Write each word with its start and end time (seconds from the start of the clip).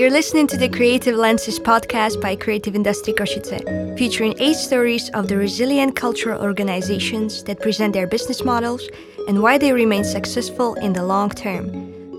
You're 0.00 0.08
listening 0.10 0.46
to 0.46 0.56
the 0.56 0.70
Creative 0.70 1.14
Lenses 1.14 1.60
podcast 1.60 2.22
by 2.22 2.34
Creative 2.34 2.74
Industry 2.74 3.12
Košice, 3.12 3.98
featuring 3.98 4.34
eight 4.40 4.56
stories 4.56 5.10
of 5.10 5.28
the 5.28 5.36
resilient 5.36 5.94
cultural 5.94 6.40
organizations 6.40 7.44
that 7.44 7.60
present 7.60 7.92
their 7.92 8.06
business 8.06 8.42
models 8.42 8.88
and 9.28 9.42
why 9.42 9.58
they 9.58 9.74
remain 9.74 10.02
successful 10.02 10.72
in 10.76 10.94
the 10.94 11.04
long 11.04 11.28
term. 11.28 11.66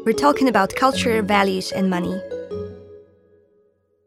We're 0.06 0.14
talking 0.14 0.48
about 0.48 0.76
culture, 0.76 1.24
values, 1.24 1.72
and 1.72 1.90
money. 1.90 2.22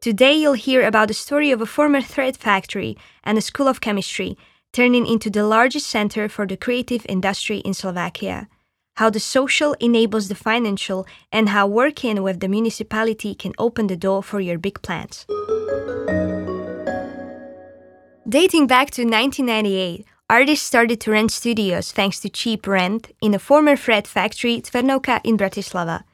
Today, 0.00 0.34
you'll 0.34 0.52
hear 0.52 0.86
about 0.86 1.08
the 1.08 1.14
story 1.14 1.50
of 1.50 1.60
a 1.60 1.66
former 1.66 2.00
thread 2.00 2.36
factory 2.36 2.96
and 3.24 3.36
a 3.36 3.40
school 3.40 3.66
of 3.66 3.80
chemistry 3.80 4.38
turning 4.72 5.04
into 5.04 5.30
the 5.30 5.44
largest 5.44 5.88
center 5.88 6.28
for 6.28 6.46
the 6.46 6.56
creative 6.56 7.04
industry 7.08 7.58
in 7.64 7.74
Slovakia 7.74 8.46
how 8.94 9.10
the 9.10 9.20
social 9.20 9.74
enables 9.80 10.28
the 10.28 10.34
financial, 10.34 11.06
and 11.32 11.48
how 11.48 11.66
working 11.66 12.22
with 12.22 12.40
the 12.40 12.48
municipality 12.48 13.34
can 13.34 13.52
open 13.58 13.88
the 13.88 13.96
door 13.96 14.22
for 14.22 14.40
your 14.40 14.58
big 14.58 14.80
plans. 14.82 15.26
Dating 18.28 18.66
back 18.66 18.90
to 18.92 19.02
1998, 19.02 20.06
artists 20.30 20.66
started 20.66 21.00
to 21.00 21.10
rent 21.10 21.30
studios 21.30 21.92
thanks 21.92 22.20
to 22.20 22.28
cheap 22.28 22.66
rent 22.66 23.12
in 23.20 23.34
a 23.34 23.38
former 23.38 23.76
thread 23.76 24.06
factory 24.06 24.60
Cvernovka 24.60 25.20
in 25.24 25.36
Bratislava. 25.36 26.04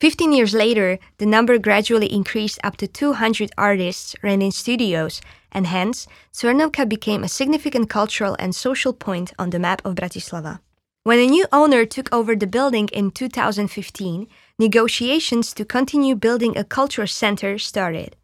15 0.00 0.32
years 0.32 0.54
later, 0.54 0.98
the 1.18 1.26
number 1.26 1.58
gradually 1.58 2.10
increased 2.10 2.58
up 2.64 2.78
to 2.78 2.86
200 2.86 3.50
artists 3.58 4.16
renting 4.22 4.50
studios, 4.50 5.20
and 5.52 5.66
hence, 5.66 6.06
Cvernovka 6.32 6.88
became 6.88 7.22
a 7.22 7.28
significant 7.28 7.90
cultural 7.90 8.34
and 8.38 8.54
social 8.54 8.94
point 8.94 9.34
on 9.38 9.50
the 9.50 9.58
map 9.58 9.82
of 9.84 9.96
Bratislava. 9.96 10.60
When 11.02 11.18
a 11.18 11.26
new 11.26 11.46
owner 11.50 11.86
took 11.86 12.12
over 12.12 12.36
the 12.36 12.46
building 12.46 12.88
in 12.92 13.10
2015, 13.10 14.26
negotiations 14.58 15.54
to 15.54 15.64
continue 15.64 16.14
building 16.14 16.58
a 16.58 16.64
cultural 16.64 17.06
center 17.06 17.56
started. 17.56 18.16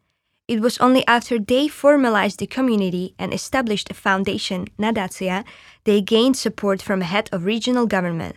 It 0.47 0.61
was 0.61 0.77
only 0.77 1.05
after 1.07 1.39
they 1.39 1.69
formalized 1.69 2.37
the 2.37 2.45
community 2.45 3.15
and 3.17 3.33
established 3.33 3.89
a 3.89 3.95
foundation, 3.95 4.67
Nadácia, 4.77 5.43
they 5.85 6.01
gained 6.01 6.37
support 6.37 6.83
from 6.83 7.01
a 7.01 7.05
head 7.05 7.29
of 7.31 7.45
regional 7.45 7.87
government. 7.87 8.35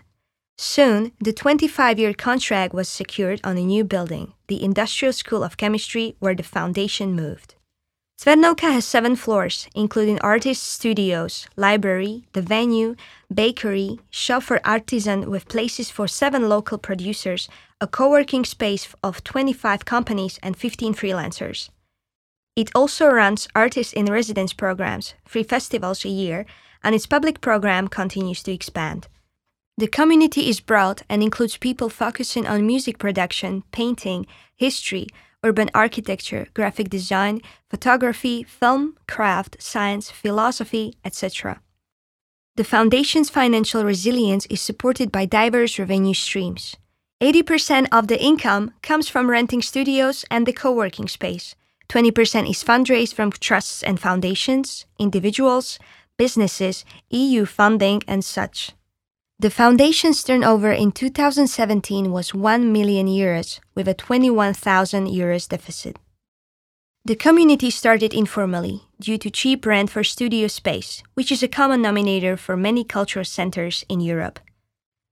Soon, 0.56 1.12
the 1.20 1.34
25 1.34 1.98
year 1.98 2.14
contract 2.14 2.72
was 2.72 2.88
secured 2.88 3.42
on 3.44 3.58
a 3.58 3.62
new 3.62 3.84
building, 3.84 4.32
the 4.48 4.64
Industrial 4.64 5.12
School 5.12 5.44
of 5.44 5.58
Chemistry, 5.58 6.16
where 6.18 6.34
the 6.34 6.42
foundation 6.42 7.14
moved. 7.14 7.56
Cvernovka 8.20 8.70
has 8.70 8.84
seven 8.84 9.16
floors, 9.16 9.66
including 9.74 10.20
artist 10.20 10.62
studios, 10.62 11.48
library, 11.56 12.24
the 12.34 12.42
venue, 12.42 12.94
bakery, 13.32 13.98
shop 14.10 14.42
for 14.42 14.60
artisan 14.62 15.30
with 15.30 15.48
places 15.48 15.90
for 15.90 16.06
seven 16.06 16.46
local 16.46 16.76
producers, 16.76 17.48
a 17.80 17.86
co-working 17.86 18.44
space 18.44 18.88
of 19.02 19.24
25 19.24 19.86
companies 19.86 20.38
and 20.42 20.54
15 20.54 20.92
freelancers. 20.92 21.70
It 22.54 22.70
also 22.74 23.06
runs 23.06 23.48
artists 23.54 23.94
in 23.94 24.04
residence 24.04 24.52
programs, 24.52 25.14
three 25.26 25.42
festivals 25.42 26.04
a 26.04 26.10
year, 26.10 26.44
and 26.84 26.94
its 26.94 27.06
public 27.06 27.40
program 27.40 27.88
continues 27.88 28.42
to 28.42 28.52
expand. 28.52 29.08
The 29.78 29.88
community 29.88 30.50
is 30.50 30.60
broad 30.60 31.04
and 31.08 31.22
includes 31.22 31.56
people 31.56 31.88
focusing 31.88 32.46
on 32.46 32.66
music 32.66 32.98
production, 32.98 33.62
painting, 33.72 34.26
history, 34.56 35.06
urban 35.42 35.70
architecture, 35.74 36.46
graphic 36.54 36.88
design, 36.90 37.40
photography, 37.68 38.42
film, 38.42 38.96
craft, 39.08 39.56
science, 39.60 40.10
philosophy, 40.10 40.94
etc. 41.04 41.60
The 42.56 42.64
Foundation's 42.64 43.30
financial 43.30 43.84
resilience 43.84 44.46
is 44.46 44.60
supported 44.60 45.10
by 45.10 45.24
diverse 45.24 45.78
revenue 45.78 46.14
streams. 46.14 46.76
80% 47.22 47.88
of 47.92 48.08
the 48.08 48.22
income 48.22 48.72
comes 48.82 49.08
from 49.08 49.30
renting 49.30 49.62
studios 49.62 50.24
and 50.30 50.46
the 50.46 50.52
co 50.52 50.72
working 50.72 51.08
space. 51.08 51.54
20% 51.88 52.48
is 52.48 52.62
fundraised 52.62 53.14
from 53.14 53.32
trusts 53.32 53.82
and 53.82 53.98
foundations, 53.98 54.86
individuals, 54.98 55.78
businesses, 56.16 56.84
EU 57.10 57.44
funding, 57.44 58.02
and 58.06 58.24
such. 58.24 58.72
The 59.40 59.48
foundation's 59.48 60.22
turnover 60.22 60.70
in 60.70 60.92
2017 60.92 62.12
was 62.12 62.34
1 62.34 62.70
million 62.70 63.06
euros, 63.06 63.58
with 63.74 63.88
a 63.88 63.94
21,000 63.94 65.06
euros 65.06 65.48
deficit. 65.48 65.98
The 67.06 67.16
community 67.16 67.70
started 67.70 68.12
informally 68.12 68.82
due 69.00 69.16
to 69.16 69.30
cheap 69.30 69.64
rent 69.64 69.88
for 69.88 70.04
studio 70.04 70.46
space, 70.46 71.02
which 71.14 71.32
is 71.32 71.42
a 71.42 71.48
common 71.48 71.80
denominator 71.80 72.36
for 72.36 72.54
many 72.54 72.84
cultural 72.84 73.24
centers 73.24 73.82
in 73.88 74.00
Europe. 74.00 74.40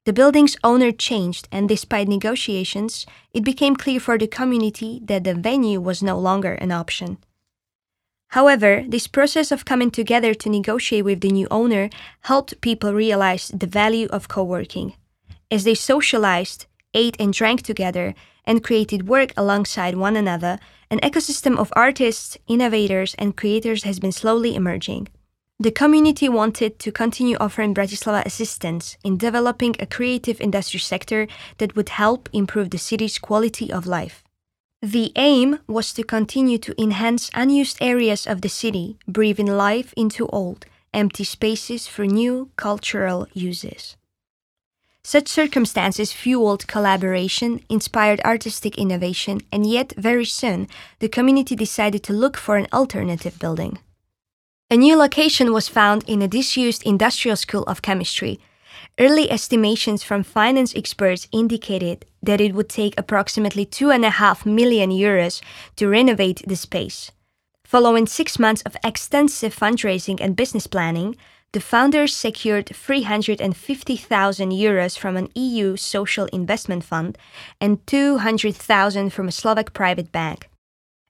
The 0.05 0.13
building's 0.13 0.59
owner 0.63 0.93
changed, 0.93 1.49
and 1.51 1.67
despite 1.67 2.07
negotiations, 2.07 3.07
it 3.33 3.45
became 3.45 3.77
clear 3.77 3.99
for 3.99 4.19
the 4.19 4.27
community 4.27 5.01
that 5.05 5.25
the 5.25 5.35
venue 5.35 5.81
was 5.81 6.03
no 6.03 6.19
longer 6.19 6.53
an 6.53 6.71
option. 6.71 7.17
However, 8.29 8.85
this 8.87 9.07
process 9.07 9.51
of 9.51 9.65
coming 9.65 9.91
together 9.91 10.35
to 10.35 10.51
negotiate 10.51 11.05
with 11.05 11.21
the 11.21 11.31
new 11.31 11.49
owner 11.51 11.89
helped 12.23 12.61
people 12.61 12.93
realize 12.93 13.49
the 13.49 13.67
value 13.67 14.07
of 14.11 14.29
co 14.29 14.45
working. 14.45 14.95
As 15.51 15.65
they 15.65 15.75
socialized, 15.75 16.67
ate 16.93 17.17
and 17.19 17.33
drank 17.33 17.63
together, 17.63 18.15
and 18.45 18.65
created 18.65 19.09
work 19.09 19.33
alongside 19.37 19.97
one 19.97 20.17
another, 20.17 20.59
an 20.91 21.01
ecosystem 21.01 21.57
of 21.59 21.73
artists, 21.75 22.37
innovators, 22.47 23.15
and 23.19 23.37
creators 23.37 23.85
has 23.85 23.99
been 23.99 24.13
slowly 24.13 24.55
emerging. 24.55 25.09
The 25.61 25.71
community 25.71 26.29
wanted 26.29 26.79
to 26.79 26.93
continue 26.93 27.37
offering 27.41 27.75
Bratislava 27.75 28.25
assistance 28.25 28.97
in 29.03 29.17
developing 29.17 29.75
a 29.81 29.87
creative 29.87 30.41
industry 30.41 30.81
sector 30.81 31.27
that 31.59 31.75
would 31.75 31.89
help 31.89 32.29
improve 32.33 32.71
the 32.71 32.79
city's 32.79 33.19
quality 33.19 33.73
of 33.73 33.87
life. 33.87 34.23
The 34.83 35.11
aim 35.17 35.59
was 35.67 35.93
to 35.95 36.05
continue 36.05 36.57
to 36.59 36.81
enhance 36.81 37.31
unused 37.35 37.79
areas 37.81 38.29
of 38.29 38.43
the 38.43 38.49
city, 38.49 38.97
breathing 39.09 39.49
life 39.49 39.93
into 39.97 40.29
old, 40.29 40.67
empty 40.95 41.25
spaces 41.25 41.89
for 41.89 42.07
new 42.07 42.51
cultural 42.55 43.27
uses. 43.35 43.97
Such 45.03 45.27
circumstances 45.27 46.13
fueled 46.13 46.69
collaboration, 46.69 47.61
inspired 47.69 48.21
artistic 48.25 48.79
innovation, 48.79 49.41
and 49.51 49.67
yet 49.67 49.95
very 49.97 50.25
soon 50.25 50.69
the 51.01 51.09
community 51.09 51.57
decided 51.57 52.05
to 52.05 52.13
look 52.13 52.37
for 52.37 52.57
an 52.57 52.69
alternative 52.73 53.37
building. 53.41 53.81
A 54.71 54.77
new 54.77 54.97
location 54.97 55.53
was 55.53 55.67
found 55.67 56.05
in 56.07 56.23
a 56.23 56.29
disused 56.29 56.85
industrial 56.85 57.37
school 57.37 57.65
of 57.65 57.83
chemistry, 57.83 58.39
Early 58.99 59.31
estimations 59.31 60.03
from 60.03 60.23
finance 60.23 60.75
experts 60.75 61.29
indicated 61.33 62.05
that 62.23 62.41
it 62.41 62.55
would 62.55 62.69
take 62.69 62.99
approximately 62.99 63.65
2.5 63.65 64.47
million 64.47 64.91
euros 64.91 65.41
to 65.77 65.89
renovate 65.89 66.43
the 66.47 66.57
space. 66.57 67.11
Following 67.65 68.07
six 68.07 68.39
months 68.39 68.63
of 68.63 68.77
extensive 68.83 69.55
fundraising 69.55 70.19
and 70.21 70.35
business 70.35 70.67
planning, 70.67 71.17
the 71.53 71.61
founders 71.61 72.15
secured 72.15 72.69
350,000 72.75 74.51
euros 74.53 74.99
from 74.99 75.17
an 75.17 75.29
EU 75.35 75.77
social 75.77 76.27
investment 76.27 76.85
fund 76.85 77.17
and 77.61 77.87
200,000 77.87 79.11
from 79.11 79.29
a 79.29 79.33
Slovak 79.33 79.73
private 79.73 80.13
bank. 80.13 80.49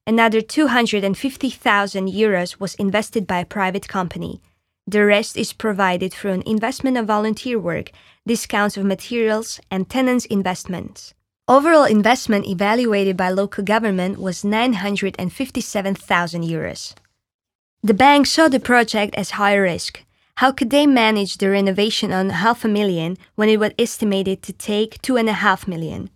Another 0.07 0.41
250,000 0.41 2.09
euros 2.09 2.61
was 2.61 2.75
invested 2.77 3.27
by 3.27 3.41
a 3.41 3.45
private 3.45 3.89
company. 3.89 4.41
The 4.89 5.05
rest 5.05 5.37
is 5.37 5.53
provided 5.53 6.15
through 6.15 6.33
an 6.33 6.43
investment 6.47 6.97
of 6.97 7.05
volunteer 7.05 7.59
work, 7.59 7.91
discounts 8.27 8.79
of 8.79 8.87
materials, 8.87 9.61
and 9.71 9.87
tenants' 9.87 10.25
investments. 10.25 11.13
Overall 11.47 11.85
investment 11.85 12.47
evaluated 12.47 13.15
by 13.15 13.29
local 13.29 13.63
government 13.63 14.19
was 14.19 14.47
957,000 14.47 16.43
euros. 16.43 16.95
The 17.83 17.93
bank 17.93 18.27
saw 18.27 18.49
the 18.49 18.59
project 18.59 19.15
as 19.15 19.33
high 19.33 19.57
risk. 19.57 20.05
How 20.37 20.53
could 20.53 20.71
they 20.71 20.87
manage 20.87 21.37
the 21.37 21.51
renovation 21.51 22.11
on 22.11 22.31
half 22.31 22.65
a 22.65 22.69
million 22.69 23.19
when 23.35 23.51
it 23.51 23.61
was 23.61 23.73
estimated 23.79 24.41
to 24.45 24.55
take 24.55 25.03
two 25.03 25.19
and 25.19 25.29
a 25.29 25.35
half 25.35 25.69
million? 25.69 26.09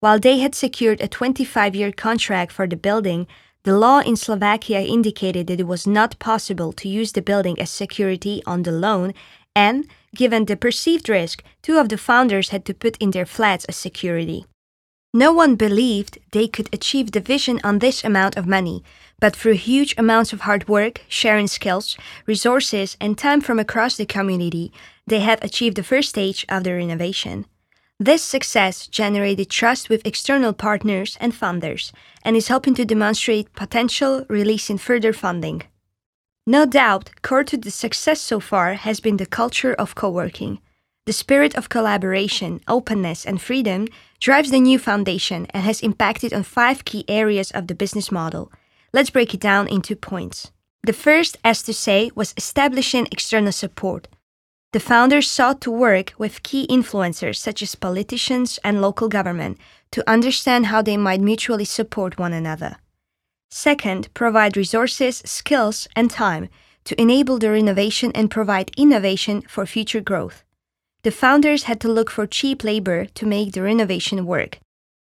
While 0.00 0.18
they 0.18 0.40
had 0.40 0.54
secured 0.54 1.00
a 1.00 1.08
25 1.08 1.74
year 1.74 1.90
contract 1.90 2.52
for 2.52 2.66
the 2.66 2.76
building, 2.76 3.26
the 3.64 3.76
law 3.76 4.00
in 4.00 4.16
Slovakia 4.16 4.80
indicated 4.80 5.46
that 5.46 5.60
it 5.60 5.66
was 5.66 5.86
not 5.86 6.18
possible 6.18 6.72
to 6.72 6.88
use 6.88 7.12
the 7.12 7.22
building 7.22 7.60
as 7.60 7.70
security 7.70 8.42
on 8.46 8.62
the 8.62 8.72
loan, 8.72 9.12
and, 9.54 9.86
given 10.14 10.46
the 10.46 10.56
perceived 10.56 11.08
risk, 11.08 11.42
two 11.62 11.78
of 11.78 11.88
the 11.88 11.98
founders 11.98 12.48
had 12.48 12.64
to 12.64 12.74
put 12.74 12.96
in 12.98 13.10
their 13.10 13.26
flats 13.26 13.64
as 13.66 13.76
security. 13.76 14.46
No 15.12 15.32
one 15.32 15.56
believed 15.56 16.18
they 16.30 16.46
could 16.46 16.68
achieve 16.72 17.10
the 17.10 17.20
vision 17.20 17.60
on 17.64 17.80
this 17.80 18.04
amount 18.04 18.36
of 18.36 18.46
money, 18.46 18.84
but 19.18 19.34
through 19.34 19.54
huge 19.54 19.94
amounts 19.98 20.32
of 20.32 20.42
hard 20.42 20.68
work, 20.68 21.02
sharing 21.08 21.48
skills, 21.48 21.96
resources, 22.26 22.96
and 23.00 23.18
time 23.18 23.40
from 23.40 23.58
across 23.58 23.96
the 23.96 24.06
community, 24.06 24.72
they 25.06 25.20
have 25.20 25.42
achieved 25.42 25.76
the 25.76 25.82
first 25.82 26.10
stage 26.10 26.46
of 26.48 26.62
the 26.62 26.72
renovation. 26.72 27.44
This 28.02 28.22
success 28.22 28.86
generated 28.86 29.50
trust 29.50 29.90
with 29.90 30.06
external 30.06 30.54
partners 30.54 31.18
and 31.20 31.34
funders 31.34 31.92
and 32.22 32.34
is 32.34 32.48
helping 32.48 32.74
to 32.76 32.86
demonstrate 32.86 33.52
potential 33.52 34.24
releasing 34.26 34.78
further 34.78 35.12
funding. 35.12 35.64
No 36.46 36.64
doubt, 36.64 37.10
core 37.20 37.44
to 37.44 37.58
the 37.58 37.70
success 37.70 38.18
so 38.18 38.40
far 38.40 38.72
has 38.72 39.00
been 39.00 39.18
the 39.18 39.26
culture 39.26 39.74
of 39.74 39.94
co 39.94 40.08
working. 40.08 40.60
The 41.04 41.12
spirit 41.12 41.54
of 41.54 41.68
collaboration, 41.68 42.62
openness, 42.66 43.26
and 43.26 43.38
freedom 43.38 43.86
drives 44.18 44.50
the 44.50 44.60
new 44.60 44.78
foundation 44.78 45.46
and 45.50 45.62
has 45.64 45.82
impacted 45.82 46.32
on 46.32 46.42
five 46.42 46.86
key 46.86 47.04
areas 47.06 47.50
of 47.50 47.66
the 47.66 47.74
business 47.74 48.10
model. 48.10 48.50
Let's 48.94 49.10
break 49.10 49.34
it 49.34 49.40
down 49.40 49.68
into 49.68 49.94
points. 49.94 50.52
The 50.84 50.94
first, 50.94 51.36
as 51.44 51.62
to 51.64 51.74
say, 51.74 52.10
was 52.14 52.32
establishing 52.38 53.08
external 53.12 53.52
support. 53.52 54.08
The 54.72 54.80
founders 54.80 55.28
sought 55.28 55.60
to 55.62 55.70
work 55.70 56.12
with 56.16 56.44
key 56.44 56.66
influencers 56.68 57.36
such 57.36 57.60
as 57.60 57.74
politicians 57.74 58.60
and 58.62 58.80
local 58.80 59.08
government 59.08 59.58
to 59.90 60.08
understand 60.08 60.66
how 60.66 60.80
they 60.80 60.96
might 60.96 61.20
mutually 61.20 61.64
support 61.64 62.18
one 62.18 62.32
another. 62.32 62.76
Second, 63.50 64.14
provide 64.14 64.56
resources, 64.56 65.22
skills, 65.26 65.88
and 65.96 66.08
time 66.08 66.48
to 66.84 67.00
enable 67.00 67.38
the 67.38 67.50
renovation 67.50 68.12
and 68.14 68.30
provide 68.30 68.70
innovation 68.76 69.42
for 69.42 69.66
future 69.66 70.00
growth. 70.00 70.44
The 71.02 71.10
founders 71.10 71.64
had 71.64 71.80
to 71.80 71.88
look 71.88 72.08
for 72.08 72.26
cheap 72.28 72.62
labor 72.62 73.06
to 73.06 73.26
make 73.26 73.52
the 73.52 73.62
renovation 73.62 74.24
work. 74.24 74.60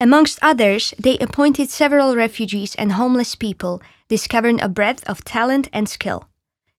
Amongst 0.02 0.40
others, 0.42 0.94
they 1.00 1.18
appointed 1.20 1.70
several 1.70 2.18
refugees 2.18 2.76
and 2.76 2.92
homeless 2.92 3.36
people, 3.36 3.82
discovering 4.10 4.62
a 4.62 4.68
breadth 4.68 5.08
of 5.08 5.24
talent 5.24 5.70
and 5.72 5.88
skill. 5.88 6.28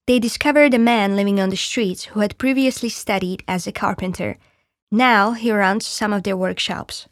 They 0.07 0.19
discovered 0.19 0.73
a 0.73 0.79
man 0.79 1.17
living 1.17 1.37
on 1.37 1.49
the 1.49 1.57
streets 1.57 2.05
who 2.05 2.21
had 2.21 2.37
previously 2.37 2.87
studied 2.87 3.43
as 3.45 3.67
a 3.67 3.73
carpenter. 3.73 4.37
Now 4.89 5.33
he 5.33 5.51
runs 5.51 5.85
some 5.85 6.13
of 6.13 6.23
their 6.23 6.37
workshops. 6.37 7.09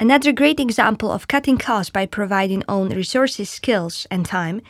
Another 0.00 0.32
great 0.32 0.60
example 0.60 1.12
of 1.12 1.28
cutting 1.28 1.58
costs 1.58 1.90
by 1.90 2.06
providing 2.06 2.64
own 2.68 2.88
resources, 2.88 3.50
skills, 3.50 4.06
and 4.10 4.24
time 4.24 4.62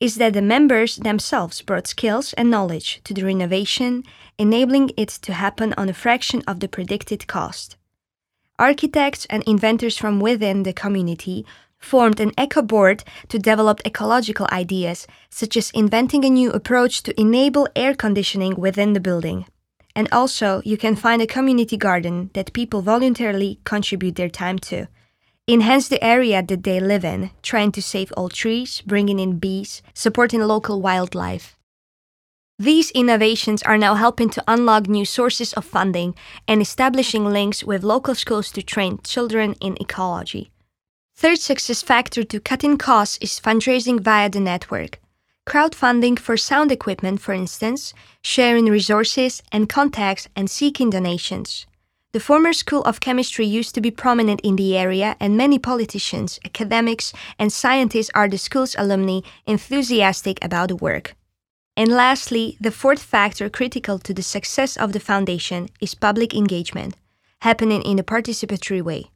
is 0.00 0.16
that 0.16 0.32
the 0.32 0.40
members 0.40 0.96
themselves 0.96 1.60
brought 1.60 1.86
skills 1.86 2.32
and 2.34 2.50
knowledge 2.50 3.02
to 3.04 3.12
the 3.12 3.24
renovation, 3.24 4.02
enabling 4.38 4.92
it 4.96 5.08
to 5.08 5.34
happen 5.34 5.74
on 5.76 5.90
a 5.90 5.94
fraction 5.94 6.42
of 6.46 6.60
the 6.60 6.68
predicted 6.68 7.26
cost. 7.26 7.76
Architects 8.58 9.26
and 9.28 9.42
inventors 9.42 9.98
from 9.98 10.20
within 10.20 10.62
the 10.62 10.72
community 10.72 11.44
formed 11.78 12.20
an 12.20 12.32
eco 12.38 12.62
board 12.62 13.04
to 13.28 13.38
develop 13.38 13.80
ecological 13.86 14.46
ideas, 14.50 15.06
such 15.30 15.56
as 15.56 15.70
inventing 15.70 16.24
a 16.24 16.30
new 16.30 16.50
approach 16.50 17.02
to 17.02 17.20
enable 17.20 17.68
air 17.76 17.94
conditioning 17.94 18.54
within 18.56 18.92
the 18.92 19.00
building. 19.00 19.46
And 19.94 20.08
also, 20.12 20.60
you 20.64 20.76
can 20.76 20.94
find 20.94 21.22
a 21.22 21.26
community 21.26 21.76
garden 21.76 22.30
that 22.34 22.52
people 22.52 22.82
voluntarily 22.82 23.60
contribute 23.64 24.16
their 24.16 24.28
time 24.28 24.58
to. 24.70 24.88
Enhance 25.48 25.88
the 25.88 26.02
area 26.04 26.42
that 26.42 26.64
they 26.64 26.80
live 26.80 27.04
in, 27.04 27.30
trying 27.40 27.70
to 27.72 27.80
save 27.80 28.12
old 28.16 28.34
trees, 28.34 28.82
bringing 28.84 29.20
in 29.20 29.38
bees, 29.38 29.80
supporting 29.94 30.40
local 30.40 30.82
wildlife. 30.82 31.56
These 32.58 32.90
innovations 32.92 33.62
are 33.62 33.78
now 33.78 33.94
helping 33.94 34.28
to 34.30 34.44
unlock 34.48 34.88
new 34.88 35.04
sources 35.04 35.52
of 35.52 35.64
funding 35.64 36.14
and 36.48 36.60
establishing 36.60 37.26
links 37.26 37.62
with 37.62 37.84
local 37.84 38.14
schools 38.14 38.50
to 38.52 38.62
train 38.62 38.98
children 39.04 39.54
in 39.60 39.76
ecology. 39.78 40.50
Third 41.18 41.38
success 41.38 41.80
factor 41.80 42.24
to 42.24 42.40
cutting 42.40 42.76
costs 42.76 43.16
is 43.22 43.40
fundraising 43.40 44.00
via 44.00 44.28
the 44.28 44.38
network. 44.38 45.00
Crowdfunding 45.46 46.18
for 46.18 46.36
sound 46.36 46.70
equipment, 46.70 47.22
for 47.22 47.32
instance, 47.32 47.94
sharing 48.20 48.66
resources 48.66 49.42
and 49.50 49.66
contacts 49.66 50.28
and 50.36 50.50
seeking 50.50 50.90
donations. 50.90 51.64
The 52.12 52.20
former 52.20 52.52
School 52.52 52.82
of 52.82 53.00
Chemistry 53.00 53.46
used 53.46 53.74
to 53.74 53.80
be 53.80 53.90
prominent 53.90 54.42
in 54.42 54.56
the 54.56 54.76
area, 54.76 55.16
and 55.18 55.38
many 55.38 55.58
politicians, 55.58 56.38
academics, 56.44 57.14
and 57.38 57.50
scientists 57.50 58.10
are 58.14 58.28
the 58.28 58.36
school's 58.36 58.76
alumni 58.78 59.20
enthusiastic 59.46 60.38
about 60.44 60.68
the 60.68 60.76
work. 60.76 61.16
And 61.78 61.92
lastly, 61.92 62.58
the 62.60 62.70
fourth 62.70 63.02
factor 63.02 63.48
critical 63.48 63.98
to 64.00 64.12
the 64.12 64.22
success 64.22 64.76
of 64.76 64.92
the 64.92 65.00
foundation 65.00 65.70
is 65.80 65.94
public 65.94 66.34
engagement, 66.34 66.94
happening 67.40 67.80
in 67.80 67.98
a 67.98 68.04
participatory 68.04 68.82
way. 68.82 69.10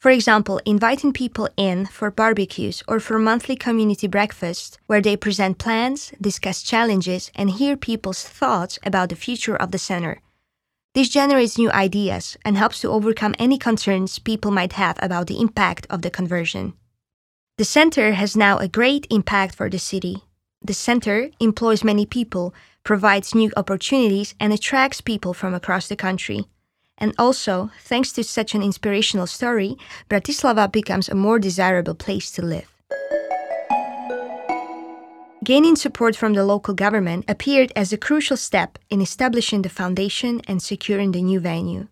For 0.00 0.10
example, 0.10 0.62
inviting 0.64 1.12
people 1.12 1.50
in 1.58 1.84
for 1.84 2.10
barbecues 2.10 2.82
or 2.88 3.00
for 3.00 3.18
monthly 3.18 3.54
community 3.54 4.06
breakfasts 4.06 4.78
where 4.86 5.02
they 5.02 5.14
present 5.14 5.58
plans, 5.58 6.14
discuss 6.18 6.62
challenges, 6.62 7.30
and 7.34 7.50
hear 7.50 7.76
people's 7.76 8.22
thoughts 8.22 8.78
about 8.82 9.10
the 9.10 9.14
future 9.14 9.54
of 9.54 9.72
the 9.72 9.78
center. 9.78 10.22
This 10.94 11.10
generates 11.10 11.58
new 11.58 11.70
ideas 11.70 12.38
and 12.46 12.56
helps 12.56 12.80
to 12.80 12.88
overcome 12.88 13.34
any 13.38 13.58
concerns 13.58 14.18
people 14.18 14.50
might 14.50 14.72
have 14.72 14.98
about 15.02 15.26
the 15.26 15.38
impact 15.38 15.86
of 15.90 16.00
the 16.00 16.10
conversion. 16.10 16.72
The 17.58 17.66
center 17.66 18.12
has 18.12 18.34
now 18.34 18.56
a 18.56 18.68
great 18.68 19.06
impact 19.10 19.54
for 19.54 19.68
the 19.68 19.78
city. 19.78 20.24
The 20.62 20.72
center 20.72 21.28
employs 21.40 21.84
many 21.84 22.06
people, 22.06 22.54
provides 22.84 23.34
new 23.34 23.52
opportunities, 23.54 24.34
and 24.40 24.50
attracts 24.50 25.02
people 25.02 25.34
from 25.34 25.52
across 25.52 25.88
the 25.88 25.96
country. 25.96 26.46
And 27.00 27.14
also, 27.18 27.70
thanks 27.80 28.12
to 28.12 28.22
such 28.22 28.54
an 28.54 28.62
inspirational 28.62 29.26
story, 29.26 29.76
Bratislava 30.10 30.70
becomes 30.70 31.08
a 31.08 31.14
more 31.14 31.38
desirable 31.38 31.94
place 31.94 32.30
to 32.32 32.42
live. 32.42 32.70
Gaining 35.42 35.74
support 35.74 36.14
from 36.14 36.34
the 36.34 36.44
local 36.44 36.74
government 36.74 37.24
appeared 37.26 37.72
as 37.74 37.92
a 37.92 37.96
crucial 37.96 38.36
step 38.36 38.78
in 38.90 39.00
establishing 39.00 39.62
the 39.62 39.70
foundation 39.70 40.42
and 40.46 40.62
securing 40.62 41.12
the 41.12 41.22
new 41.22 41.40
venue. 41.40 41.88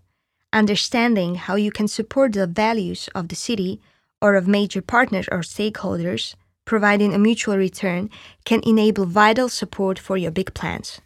Understanding 0.52 1.36
how 1.36 1.56
you 1.56 1.72
can 1.72 1.88
support 1.88 2.34
the 2.34 2.46
values 2.46 3.08
of 3.14 3.28
the 3.28 3.34
city 3.34 3.80
or 4.20 4.34
of 4.34 4.46
major 4.46 4.82
partners 4.82 5.28
or 5.32 5.40
stakeholders, 5.40 6.34
providing 6.66 7.14
a 7.14 7.18
mutual 7.18 7.56
return, 7.56 8.10
can 8.44 8.60
enable 8.64 9.06
vital 9.06 9.48
support 9.48 9.98
for 9.98 10.18
your 10.18 10.30
big 10.30 10.52
plans. 10.52 11.00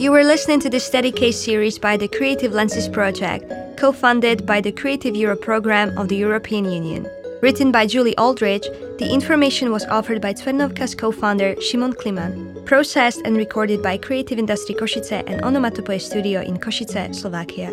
You 0.00 0.12
were 0.12 0.24
listening 0.24 0.60
to 0.60 0.70
the 0.70 0.80
Study 0.80 1.12
Case 1.12 1.38
series 1.38 1.78
by 1.78 1.98
the 1.98 2.08
Creative 2.08 2.54
Lenses 2.54 2.88
Project, 2.88 3.44
co 3.76 3.92
funded 3.92 4.46
by 4.46 4.62
the 4.62 4.72
Creative 4.72 5.14
Europe 5.14 5.42
program 5.42 5.92
of 5.98 6.08
the 6.08 6.16
European 6.16 6.64
Union. 6.64 7.06
Written 7.42 7.70
by 7.70 7.86
Julie 7.86 8.16
Aldrich, 8.16 8.64
the 8.96 9.12
information 9.12 9.70
was 9.70 9.84
offered 9.88 10.22
by 10.22 10.32
Cvernovka's 10.32 10.94
co 10.94 11.12
founder 11.12 11.54
Shimon 11.60 11.92
Kliman, 11.92 12.64
processed 12.64 13.20
and 13.26 13.36
recorded 13.36 13.82
by 13.82 13.98
Creative 13.98 14.38
Industry 14.38 14.74
Košice 14.74 15.22
and 15.26 15.44
Onomatopoe 15.44 15.98
Studio 15.98 16.40
in 16.40 16.56
Košice, 16.56 17.14
Slovakia. 17.14 17.70